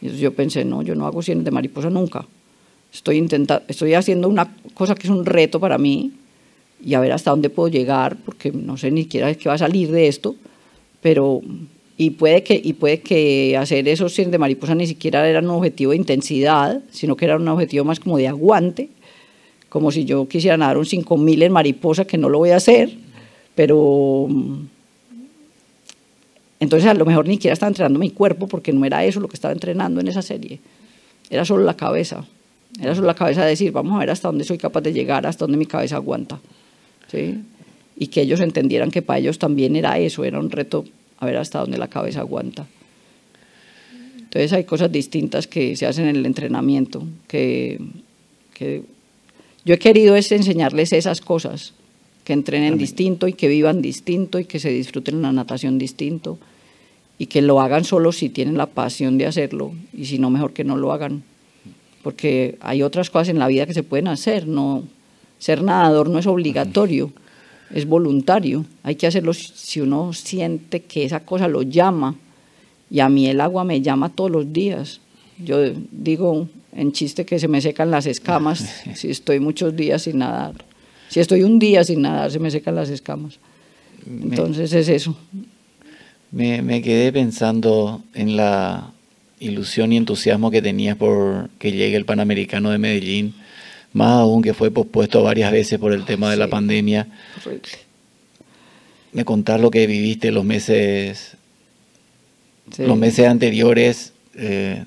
[0.00, 2.26] Y entonces yo pensé, no, yo no hago cienes de mariposa nunca.
[2.92, 6.12] Estoy, intentando, estoy haciendo una cosa que es un reto para mí
[6.84, 9.58] y a ver hasta dónde puedo llegar, porque no sé ni siquiera qué va a
[9.58, 10.34] salir de esto,
[11.02, 11.42] pero
[12.00, 15.50] y puede que y puede que hacer esos cienes de mariposa ni siquiera era un
[15.50, 18.88] objetivo de intensidad, sino que era un objetivo más como de aguante,
[19.68, 22.90] como si yo quisiera nadar un 5000 en mariposa que no lo voy a hacer,
[23.54, 24.28] pero
[26.58, 29.28] entonces a lo mejor ni siquiera estaba entrenando mi cuerpo porque no era eso lo
[29.28, 30.58] que estaba entrenando en esa serie.
[31.28, 32.24] Era solo la cabeza.
[32.80, 35.26] Era solo la cabeza de decir, vamos a ver hasta dónde soy capaz de llegar,
[35.26, 36.40] hasta dónde mi cabeza aguanta.
[37.08, 37.42] ¿Sí?
[37.98, 40.86] Y que ellos entendieran que para ellos también era eso, era un reto
[41.20, 42.66] a ver hasta dónde la cabeza aguanta.
[44.18, 47.80] Entonces hay cosas distintas que se hacen en el entrenamiento, que,
[48.54, 48.82] que
[49.64, 51.74] yo he querido es enseñarles esas cosas,
[52.24, 56.38] que entrenen distinto y que vivan distinto y que se disfruten la natación distinto
[57.18, 60.52] y que lo hagan solo si tienen la pasión de hacerlo y si no, mejor
[60.52, 61.22] que no lo hagan.
[62.02, 64.84] Porque hay otras cosas en la vida que se pueden hacer, no
[65.38, 67.12] ser nadador no es obligatorio,
[67.72, 68.64] es voluntario.
[68.82, 72.16] Hay que hacerlo si uno siente que esa cosa lo llama.
[72.90, 75.00] Y a mí el agua me llama todos los días.
[75.38, 75.58] Yo
[75.90, 80.54] digo en chiste que se me secan las escamas si estoy muchos días sin nadar.
[81.08, 83.38] Si estoy un día sin nadar, se me secan las escamas.
[84.06, 85.16] Entonces es eso.
[86.30, 88.92] Me, quedé pensando en la
[89.40, 93.34] ilusión y entusiasmo que tenías por que llegue el Panamericano de Medellín,
[93.92, 97.08] más aún que fue pospuesto varias veces por el tema de la pandemia.
[99.12, 101.36] Me contar lo que viviste los meses,
[102.78, 104.84] los meses anteriores, eh,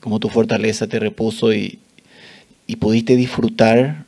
[0.00, 1.78] cómo tu fortaleza te repuso y,
[2.66, 4.06] y, pudiste disfrutar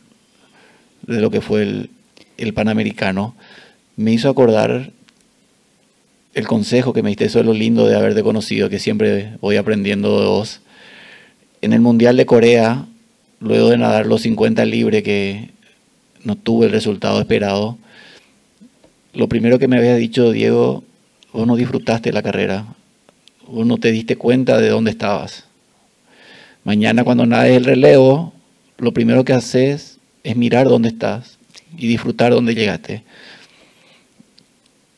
[1.07, 1.91] de lo que fue el,
[2.39, 3.35] el Panamericano.
[3.97, 4.93] Me hizo acordar
[6.35, 9.57] el consejo que me diste, eso es lo lindo de haberte conocido, que siempre voy
[9.57, 10.61] aprendiendo de vos.
[11.61, 12.87] En el Mundial de Corea,
[13.41, 15.51] luego de nadar los 50 libres que
[16.25, 17.79] no tuve el resultado esperado,
[19.15, 20.85] lo primero que me había dicho Diego,
[21.33, 22.67] vos no disfrutaste la carrera,
[23.47, 25.45] vos no te diste cuenta de dónde estabas.
[26.65, 28.33] Mañana cuando nades el relevo,
[28.79, 31.39] lo primero que haces es mirar dónde estás
[31.77, 33.03] y disfrutar dónde llegaste.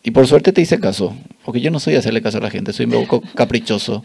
[0.02, 2.72] Y por suerte te hice caso, porque yo no soy hacerle caso a la gente,
[2.72, 4.02] soy un poco caprichoso.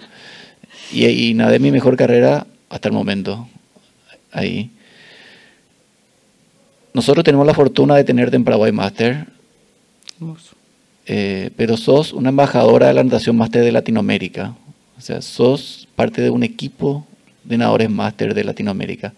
[0.91, 3.47] Y, y nadé mi mejor carrera hasta el momento.
[4.35, 4.69] Ahí.
[6.93, 9.27] Nosotros tenemos la fortuna de tenerte en Paraguay Master.
[11.07, 14.53] Eh, pero sos una embajadora de la natación máster de Latinoamérica.
[14.97, 17.07] O sea, sos parte de un equipo
[17.45, 19.13] de nadadores máster de Latinoamérica.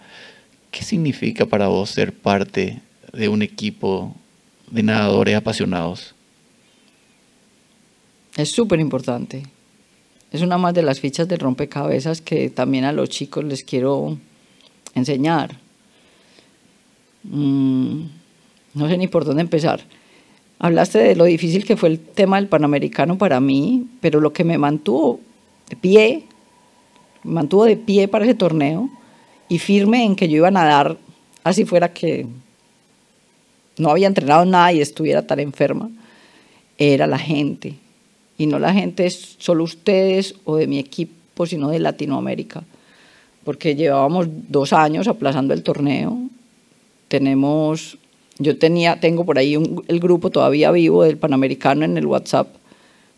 [0.70, 2.80] ¿Qué significa para vos ser parte
[3.12, 4.16] de un equipo
[4.70, 6.14] de nadadores apasionados?
[8.36, 9.44] Es súper importante.
[10.32, 14.20] Es una más de las fichas de rompecabezas que también a los chicos les quiero
[14.98, 15.58] enseñar.
[17.24, 18.02] Mm,
[18.74, 19.82] no sé ni por dónde empezar.
[20.60, 24.44] Hablaste de lo difícil que fue el tema del Panamericano para mí, pero lo que
[24.44, 25.20] me mantuvo
[25.70, 26.24] de pie,
[27.24, 28.90] me mantuvo de pie para ese torneo
[29.50, 30.98] y firme en que yo iba a nadar
[31.44, 32.26] así fuera que
[33.78, 35.90] no había entrenado nada y estuviera tan enferma,
[36.78, 37.76] era la gente
[38.38, 42.64] y no la gente es solo ustedes o de mi equipo, sino de Latinoamérica,
[43.48, 46.20] porque llevábamos dos años aplazando el torneo.
[47.08, 47.98] Tenemos,
[48.40, 52.50] yo tenía, tengo por ahí el grupo todavía vivo del Panamericano en el WhatsApp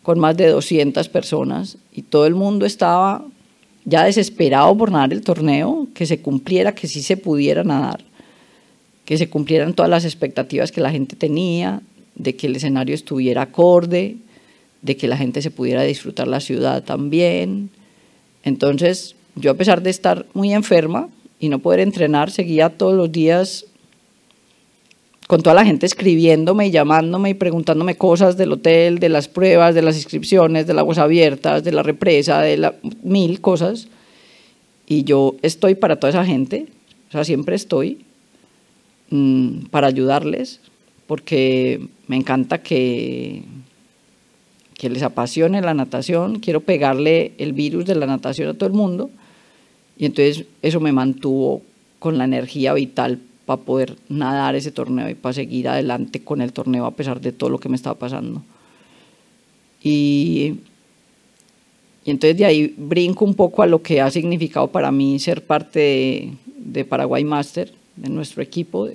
[0.04, 3.24] con más de 200 personas y todo el mundo estaba
[3.84, 8.04] ya desesperado por nadar el torneo, que se cumpliera, que sí se pudiera nadar,
[9.04, 11.82] que se cumplieran todas las expectativas que la gente tenía,
[12.14, 14.18] de que el escenario estuviera acorde,
[14.80, 17.70] de que la gente se pudiera disfrutar la ciudad también.
[18.44, 23.10] Entonces, yo a pesar de estar muy enferma y no poder entrenar, seguía todos los
[23.10, 23.66] días
[25.26, 29.76] con toda la gente escribiéndome y llamándome y preguntándome cosas del hotel, de las pruebas,
[29.76, 33.86] de las inscripciones, de las aguas abiertas, de la represa, de la, mil cosas.
[34.88, 36.66] Y yo estoy para toda esa gente,
[37.08, 38.04] o sea, siempre estoy
[39.10, 40.60] mm, para ayudarles,
[41.06, 43.44] porque me encanta que,
[44.74, 48.74] que les apasione la natación, quiero pegarle el virus de la natación a todo el
[48.74, 49.10] mundo
[50.00, 51.60] y entonces eso me mantuvo
[51.98, 56.54] con la energía vital para poder nadar ese torneo y para seguir adelante con el
[56.54, 58.42] torneo a pesar de todo lo que me estaba pasando.
[59.82, 60.54] Y,
[62.06, 65.44] y entonces de ahí brinco un poco a lo que ha significado para mí ser
[65.44, 68.88] parte de, de Paraguay Master, de nuestro equipo.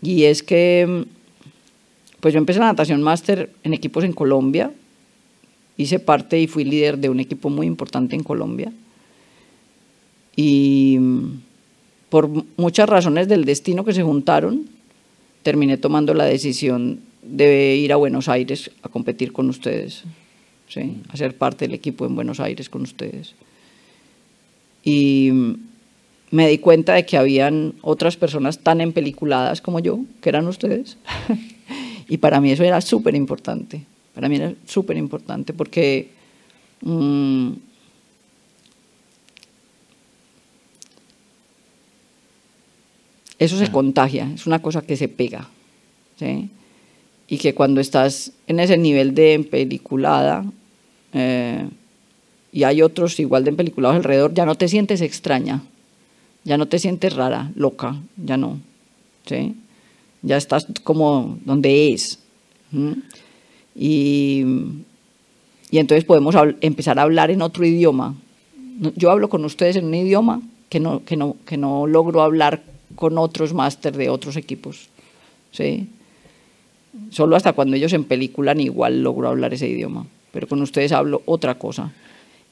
[0.00, 1.04] Y es que
[2.20, 4.72] pues yo empecé la natación máster en equipos en Colombia,
[5.76, 8.72] hice parte y fui líder de un equipo muy importante en Colombia.
[10.40, 11.00] Y
[12.10, 14.66] por muchas razones del destino que se juntaron,
[15.42, 20.04] terminé tomando la decisión de ir a Buenos Aires a competir con ustedes,
[20.68, 21.02] ¿sí?
[21.08, 23.34] a ser parte del equipo en Buenos Aires con ustedes.
[24.84, 25.32] Y
[26.30, 30.98] me di cuenta de que habían otras personas tan empeliculadas como yo, que eran ustedes.
[32.10, 36.08] Y para mí eso era súper importante, para mí era súper importante porque
[36.80, 37.50] mm,
[43.38, 45.48] eso se contagia, es una cosa que se pega.
[46.18, 46.50] ¿sí?
[47.28, 50.44] Y que cuando estás en ese nivel de empeliculada
[51.12, 51.68] eh,
[52.52, 55.62] y hay otros igual de empeliculados alrededor, ya no te sientes extraña,
[56.44, 58.58] ya no te sientes rara, loca, ya no.
[59.26, 59.54] ¿sí?
[60.22, 62.18] ya estás como donde es.
[63.74, 64.44] Y,
[65.70, 68.14] y, entonces podemos empezar a hablar en otro idioma.
[68.96, 72.62] Yo hablo con ustedes en un idioma que no, que no, que no logro hablar
[72.94, 74.88] con otros máster de otros equipos.
[75.52, 75.88] ¿sí?
[77.10, 81.22] Solo hasta cuando ellos en película igual logro hablar ese idioma, pero con ustedes hablo
[81.26, 81.92] otra cosa.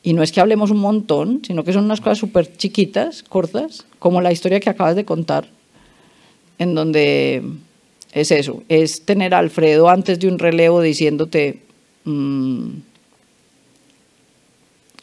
[0.02, 3.86] Y no es que hablemos un montón, sino que son unas cosas súper chiquitas, cortas,
[3.98, 5.48] como la historia que acabas de contar,
[6.58, 7.42] en donde
[8.12, 11.60] es eso, es tener a Alfredo antes de un relevo diciéndote,
[12.04, 12.68] mm,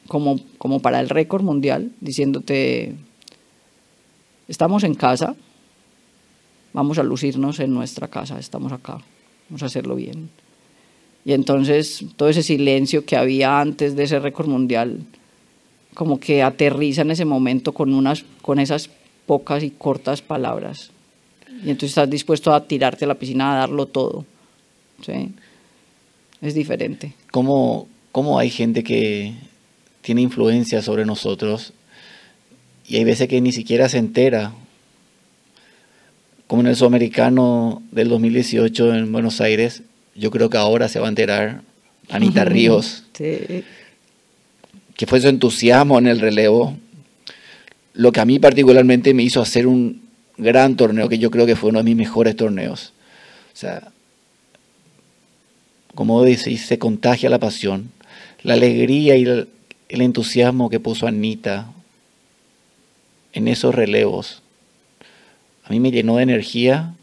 [0.08, 2.96] como, como para el récord mundial, diciéndote,
[4.54, 5.36] estamos en casa,
[6.74, 9.00] vamos a lucirnos en nuestra casa, estamos acá,
[9.50, 10.30] vamos a hacerlo bien.
[11.26, 15.00] Y entonces todo ese silencio que había antes de ese récord mundial,
[15.96, 18.92] como que aterriza en ese momento con, unas, con esas
[19.26, 20.92] pocas y cortas palabras
[21.64, 24.26] y entonces estás dispuesto a tirarte a la piscina a darlo todo.
[25.06, 25.32] ¿sí?
[26.42, 27.14] Es diferente.
[27.32, 29.34] ¿Cómo, ¿Cómo hay gente que
[30.02, 31.74] tiene influencia sobre nosotros
[32.88, 34.54] y hay veces que ni siquiera se entera?
[36.48, 39.84] Como en el sudamericano del 2018 en Buenos Aires,
[40.16, 41.62] yo creo que ahora se va a enterar
[42.10, 43.04] Anita Ríos.
[43.14, 43.64] Sí.
[44.96, 46.78] Que fue su entusiasmo en el relevo.
[47.94, 50.04] Lo que a mí particularmente me hizo hacer un,
[50.38, 52.94] gran torneo que yo creo que fue uno de mis mejores torneos.
[53.54, 53.92] O sea,
[55.96, 57.92] como decís, se contagia la pasión,
[58.42, 59.48] la alegría y el,
[59.90, 61.68] entusiasmo que puso Anita
[63.34, 64.42] en esos relevos.
[65.64, 66.96] A mí me llenó de energía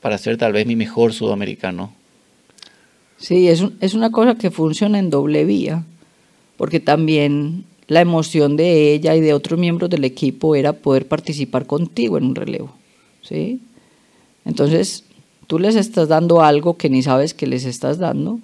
[0.00, 1.92] para ser tal vez mi mejor sudamericano.
[3.18, 5.84] Sí, es, es una cosa que funciona en doble vía,
[6.56, 11.66] porque también la emoción de ella y de otros miembros del equipo era poder participar
[11.66, 12.74] contigo en un relevo.
[13.22, 13.60] ¿sí?
[14.44, 15.04] Entonces,
[15.46, 18.40] tú les estás dando algo que ni sabes que les estás dando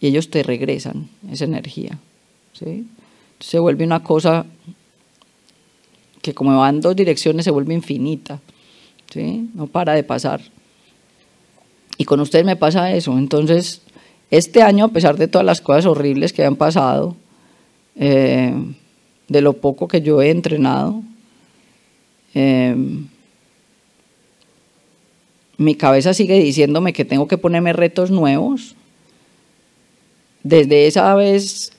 [0.00, 1.98] y ellos te regresan esa energía.
[2.54, 2.86] ¿sí?
[3.42, 4.46] se vuelve una cosa
[6.22, 8.40] que como va en dos direcciones se vuelve infinita.
[9.12, 9.50] ¿sí?
[9.54, 10.40] No para de pasar.
[11.98, 13.18] Y con ustedes me pasa eso.
[13.18, 13.82] Entonces,
[14.30, 17.16] este año, a pesar de todas las cosas horribles que han pasado,
[17.96, 18.54] eh,
[19.28, 21.02] de lo poco que yo he entrenado.
[22.34, 22.74] Eh,
[25.58, 28.74] mi cabeza sigue diciéndome que tengo que ponerme retos nuevos.
[30.42, 31.72] Desde esa vez,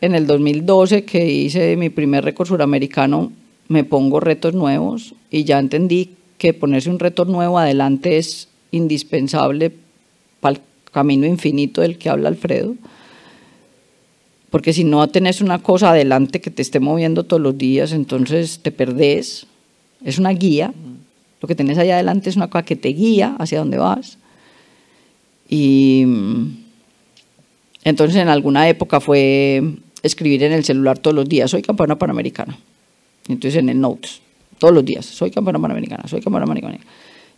[0.00, 3.32] en el 2012, que hice mi primer récord suramericano,
[3.68, 9.72] me pongo retos nuevos y ya entendí que ponerse un reto nuevo adelante es indispensable
[10.40, 12.74] para el camino infinito del que habla Alfredo
[14.50, 18.60] porque si no tenés una cosa adelante que te esté moviendo todos los días, entonces
[18.60, 19.46] te perdés.
[20.04, 20.72] Es una guía.
[21.40, 24.18] Lo que tenés allá adelante es una cosa que te guía hacia dónde vas.
[25.50, 26.04] Y
[27.84, 29.62] entonces en alguna época fue
[30.02, 32.58] escribir en el celular todos los días, soy campeona panamericana.
[33.28, 34.20] Entonces en el Notes,
[34.58, 36.78] todos los días, soy campeona panamericana, soy campeona panamericana.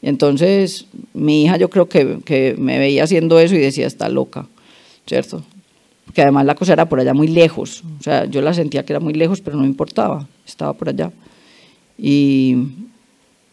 [0.03, 4.09] Y entonces mi hija yo creo que, que me veía haciendo eso y decía, está
[4.09, 4.47] loca,
[5.07, 5.43] ¿cierto?
[6.13, 8.93] que además la cosa era por allá muy lejos, o sea, yo la sentía que
[8.93, 11.13] era muy lejos, pero no importaba, estaba por allá.
[11.97, 12.57] Y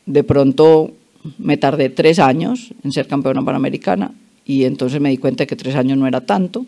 [0.05, 0.91] de pronto
[1.37, 4.11] me tardé tres años en ser campeona panamericana
[4.45, 6.65] y entonces me di cuenta que tres años no era tanto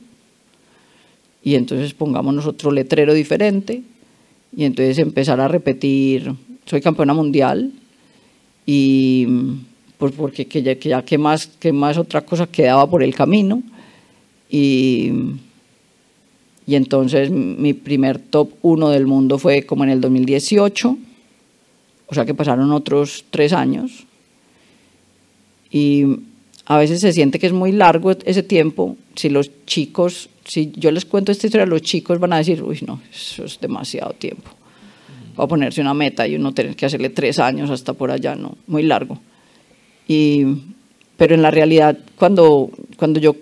[1.41, 3.83] y entonces pongámonos otro letrero diferente
[4.55, 6.33] y entonces empezar a repetir,
[6.65, 7.71] soy campeona mundial
[8.65, 9.27] y
[9.97, 13.61] pues porque que ya, que qué más, qué más otra cosa quedaba por el camino.
[14.49, 15.11] Y,
[16.65, 20.97] y entonces mi primer top 1 del mundo fue como en el 2018,
[22.07, 24.05] o sea que pasaron otros tres años.
[25.71, 26.05] Y
[26.65, 28.95] a veces se siente que es muy largo ese tiempo.
[29.15, 32.79] Si los chicos, si yo les cuento esta historia, los chicos van a decir, uy,
[32.87, 34.49] no, eso es demasiado tiempo.
[35.39, 38.35] Va a ponerse una meta y uno tener que hacerle tres años hasta por allá,
[38.35, 39.19] no, muy largo.
[40.07, 40.45] Y,
[41.17, 43.35] pero en la realidad, cuando, cuando yo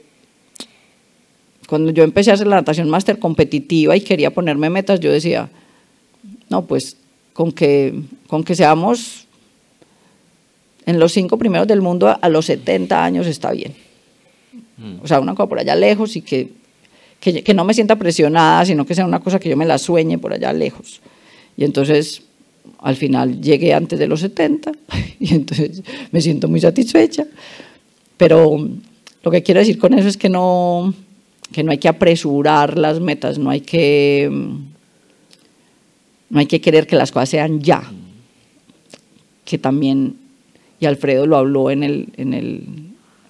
[1.67, 5.49] cuando yo empecé a hacer la natación máster competitiva y quería ponerme metas, yo decía,
[6.49, 6.97] no, pues
[7.33, 7.93] con que,
[8.27, 9.27] con que seamos
[10.85, 13.75] en los cinco primeros del mundo a los 70 años está bien.
[14.77, 15.03] Mm.
[15.03, 16.51] O sea, una cosa por allá lejos y que,
[17.19, 20.17] que, no me sienta presionada, sino que sea una cosa que yo me la sueñe
[20.17, 21.01] por allá lejos.
[21.55, 22.21] Y entonces,
[22.79, 24.71] al final llegué antes de los 70
[25.19, 27.25] y entonces me siento muy satisfecha.
[28.17, 28.69] Pero
[29.23, 30.93] lo que quiero decir con eso es que no,
[31.51, 34.29] que no hay que apresurar las metas, no hay que,
[36.29, 37.91] no hay que querer que las cosas sean ya.
[39.43, 40.17] Que también,
[40.79, 42.33] y Alfredo lo habló en el, en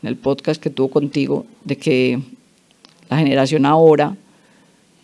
[0.03, 2.19] el podcast que tuvo contigo, de que
[3.09, 4.15] la generación ahora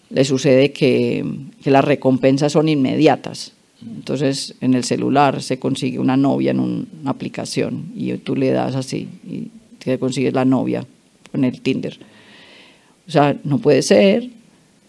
[0.09, 1.25] le sucede que,
[1.63, 3.53] las recompensas son inmediatas.
[3.81, 8.75] Entonces en el celular se consigue una novia en una aplicación y tú le das
[8.75, 9.49] así y
[9.83, 10.85] te consigues la novia
[11.33, 11.99] en el Tinder
[13.07, 14.29] o sea, no puede ser,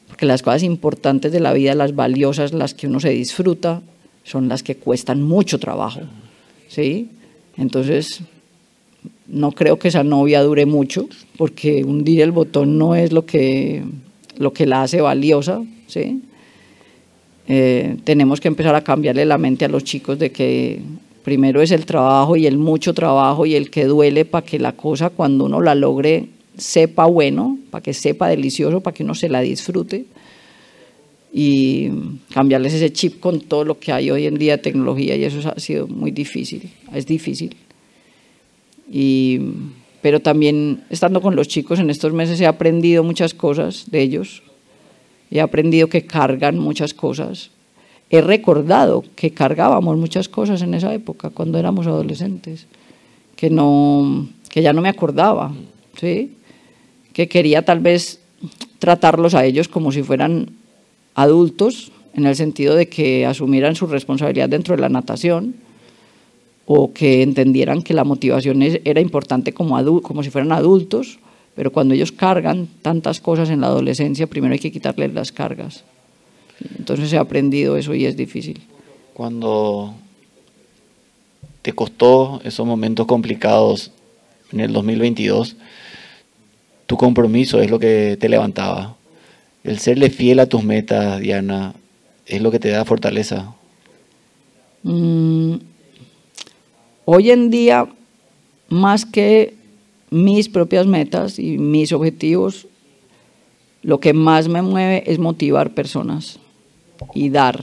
[0.09, 3.83] porque las cosas importantes de la vida, las valiosas, las que uno se disfruta,
[4.23, 6.01] son las que cuestan mucho trabajo.
[6.69, 7.11] ¿sí?
[7.57, 8.21] Entonces,
[9.27, 13.83] no creo que esa novia dure mucho, porque hundir el botón no es lo que,
[14.37, 15.63] lo que la hace valiosa.
[15.87, 16.23] ¿sí?
[17.49, 20.81] Eh, tenemos que empezar a cambiarle la mente a los chicos de que
[21.23, 24.73] primero es el trabajo y el mucho trabajo y el que duele para que la
[24.73, 29.29] cosa cuando uno la logre sepa bueno, para que sepa delicioso, para que uno se
[29.29, 30.05] la disfrute
[31.33, 31.91] y
[32.33, 35.41] cambiarles ese chip con todo lo que hay hoy en día de tecnología y eso
[35.49, 37.57] ha sido muy difícil, es difícil.
[38.91, 39.41] Y,
[40.03, 44.43] pero también estando con los chicos en estos meses he aprendido muchas cosas de ellos,
[45.31, 47.51] he aprendido que cargan muchas cosas,
[48.11, 52.67] he recordado que cargábamos muchas cosas en esa época cuando éramos adolescentes,
[53.35, 55.53] que, no, que ya no me acordaba,
[55.99, 56.37] ¿sí?
[57.13, 58.21] que quería tal vez
[58.79, 60.51] tratarlos a ellos como si fueran
[61.15, 65.55] adultos, en el sentido de que asumieran su responsabilidad dentro de la natación
[66.67, 71.19] o que entendieran que la motivación era importante como, como si fueran adultos,
[71.55, 75.85] pero cuando ellos cargan tantas cosas en la adolescencia, primero hay que quitarles las cargas.
[76.79, 78.63] Entonces he aprendido eso y es difícil.
[79.13, 79.95] Cuando
[81.63, 83.93] te costó esos momentos complicados
[84.53, 85.57] en el 2022,
[86.87, 88.97] tu compromiso es lo que te levantaba.
[89.63, 91.75] El serle fiel a tus metas, Diana,
[92.27, 93.55] es lo que te da fortaleza.
[94.83, 95.55] Mm,
[97.05, 97.87] hoy en día,
[98.69, 99.55] más que
[100.11, 102.67] mis propias metas y mis objetivos,
[103.83, 106.39] lo que más me mueve es motivar personas
[107.15, 107.61] y dar,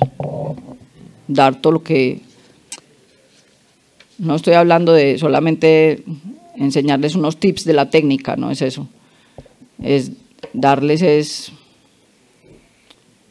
[1.28, 2.22] dar todo lo que...
[4.18, 6.04] No estoy hablando de solamente
[6.56, 8.88] enseñarles unos tips de la técnica, no es eso
[9.82, 10.12] es
[10.54, 11.52] darles es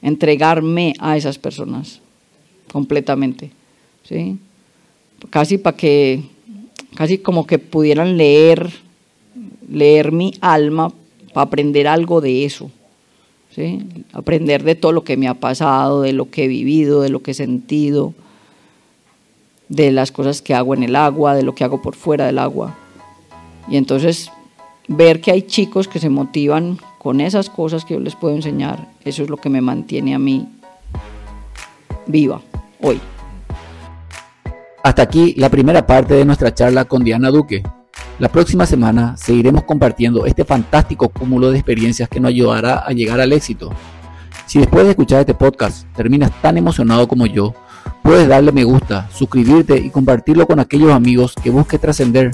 [0.03, 2.01] entregarme a esas personas
[2.73, 3.51] completamente,
[4.05, 4.39] ¿sí?
[5.29, 6.23] Casi para que,
[6.95, 8.71] casi como que pudieran leer,
[9.69, 10.93] leer mi alma
[11.33, 12.71] para aprender algo de eso,
[13.55, 13.87] ¿sí?
[14.13, 17.23] Aprender de todo lo que me ha pasado, de lo que he vivido, de lo
[17.23, 18.15] que he sentido,
[19.69, 22.39] de las cosas que hago en el agua, de lo que hago por fuera del
[22.39, 22.77] agua.
[23.69, 24.31] Y entonces
[24.89, 28.89] ver que hay chicos que se motivan con esas cosas que yo les puedo enseñar,
[29.05, 30.49] eso es lo que me mantiene a mí
[32.07, 32.43] viva
[32.83, 33.01] hoy.
[34.83, 37.63] Hasta aquí la primera parte de nuestra charla con Diana Duque.
[38.19, 43.21] La próxima semana seguiremos compartiendo este fantástico cúmulo de experiencias que nos ayudará a llegar
[43.21, 43.71] al éxito.
[44.47, 47.55] Si después de escuchar este podcast terminas tan emocionado como yo,
[48.03, 52.31] puedes darle me gusta, suscribirte y compartirlo con aquellos amigos que busquen trascender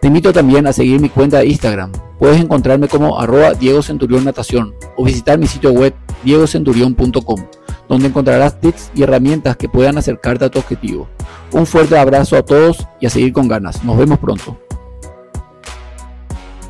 [0.00, 1.92] te invito también a seguir mi cuenta de Instagram.
[2.18, 5.94] Puedes encontrarme como arroba Diego Centurión Natación o visitar mi sitio web
[6.24, 7.46] diegocenturión.com,
[7.88, 11.08] donde encontrarás tips y herramientas que puedan acercarte a tu objetivo.
[11.52, 13.84] Un fuerte abrazo a todos y a seguir con ganas.
[13.84, 14.65] Nos vemos pronto.